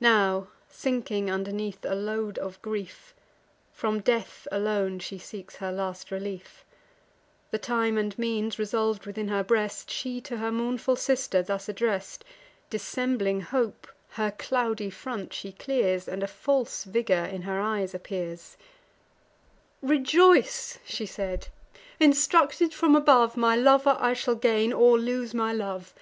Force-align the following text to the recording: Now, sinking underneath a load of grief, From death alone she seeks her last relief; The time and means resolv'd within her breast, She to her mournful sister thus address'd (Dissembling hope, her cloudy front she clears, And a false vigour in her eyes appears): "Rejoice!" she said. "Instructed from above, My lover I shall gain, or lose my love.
Now, 0.00 0.48
sinking 0.70 1.30
underneath 1.30 1.84
a 1.84 1.94
load 1.94 2.38
of 2.38 2.58
grief, 2.62 3.14
From 3.70 4.00
death 4.00 4.48
alone 4.50 4.98
she 4.98 5.18
seeks 5.18 5.56
her 5.56 5.70
last 5.70 6.10
relief; 6.10 6.64
The 7.50 7.58
time 7.58 7.98
and 7.98 8.18
means 8.18 8.58
resolv'd 8.58 9.04
within 9.04 9.28
her 9.28 9.44
breast, 9.44 9.90
She 9.90 10.22
to 10.22 10.38
her 10.38 10.50
mournful 10.50 10.96
sister 10.96 11.42
thus 11.42 11.68
address'd 11.68 12.24
(Dissembling 12.70 13.42
hope, 13.42 13.86
her 14.12 14.30
cloudy 14.30 14.88
front 14.88 15.34
she 15.34 15.52
clears, 15.52 16.08
And 16.08 16.22
a 16.22 16.26
false 16.26 16.84
vigour 16.84 17.26
in 17.26 17.42
her 17.42 17.60
eyes 17.60 17.94
appears): 17.94 18.56
"Rejoice!" 19.82 20.78
she 20.86 21.04
said. 21.04 21.48
"Instructed 22.00 22.72
from 22.72 22.96
above, 22.96 23.36
My 23.36 23.54
lover 23.54 23.98
I 24.00 24.14
shall 24.14 24.34
gain, 24.34 24.72
or 24.72 24.98
lose 24.98 25.34
my 25.34 25.52
love. 25.52 25.92